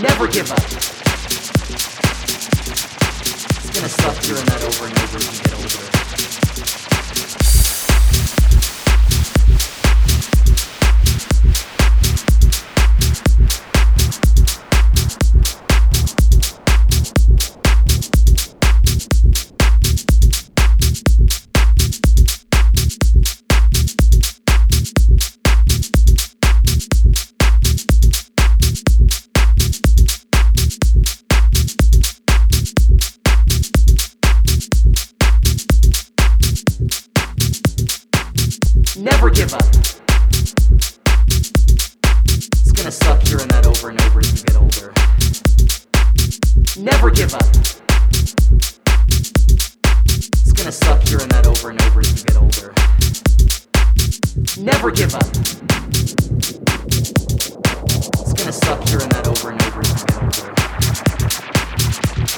Never 0.00 0.28
give 0.28 0.50
up. 0.52 0.58
It's 3.62 3.70
gonna 3.72 3.88
suck 3.88 4.22
hearing 4.22 4.44
that 4.44 4.62
over 4.62 4.86
and 4.88 4.98
over 4.98 5.16
as 5.16 5.38
you 5.38 5.42
get 5.42 5.54
older. 5.54 5.85
Give 39.36 39.52
up. 39.52 39.68
It's 42.24 42.72
gonna 42.72 42.90
suck 42.90 43.20
hearing 43.20 43.48
that 43.48 43.66
over 43.66 43.90
and 43.90 44.00
over 44.00 44.20
as 44.20 44.32
you 44.32 44.42
get 44.46 44.56
older. 44.56 44.94
Never 46.80 47.10
give 47.10 47.34
up. 47.34 47.44
It's 50.40 50.52
gonna 50.54 50.72
suck 50.72 51.02
hearing 51.02 51.28
that 51.28 51.46
over 51.46 51.68
and 51.68 51.82
over 51.82 52.00
as 52.00 52.16
you 52.16 52.24
get 52.24 52.36
older. 52.40 52.72
Never 54.56 54.90
give 54.90 55.14
up. 55.14 55.28
It's 58.16 58.32
gonna 58.32 58.52
suck 58.52 58.88
hearing 58.88 59.10
that 59.10 59.28
over 59.28 59.50
and 59.50 59.60
over 59.60 59.80
as 59.80 60.00
you 60.00 60.06
get 60.08 60.16
older. 60.16 60.48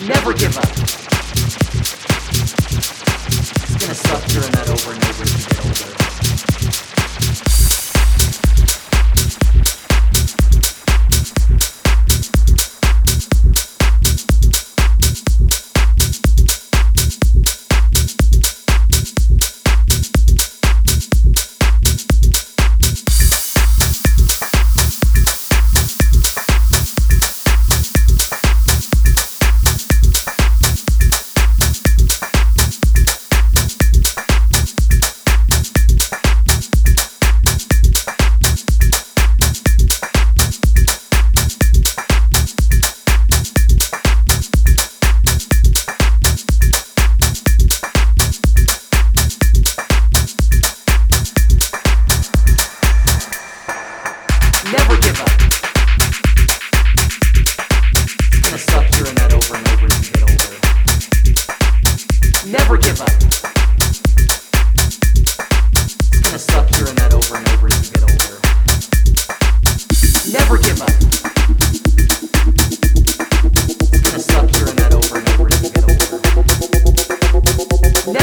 Never 0.03 0.33
give 0.35 0.59
up. 0.59 0.67
It's 3.63 3.77
gonna 3.79 3.95
suck 3.95 4.23
hearing 4.33 4.51
that 4.51 4.69
over 4.69 4.78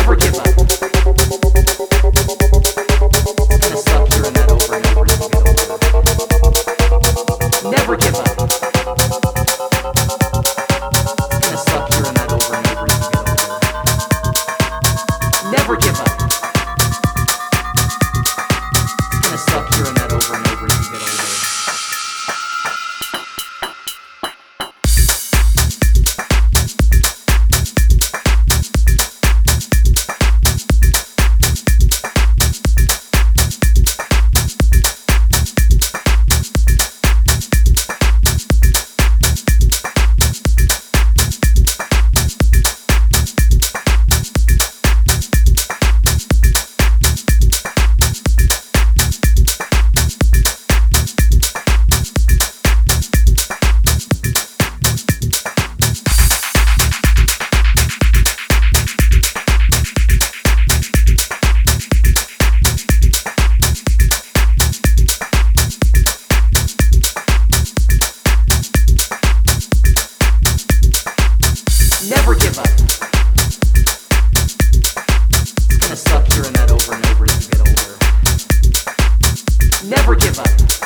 hearing 0.06 0.55
Viva! 80.36 80.85